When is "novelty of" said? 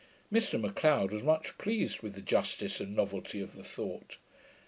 2.95-3.55